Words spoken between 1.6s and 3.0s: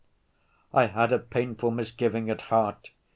misgiving at heart!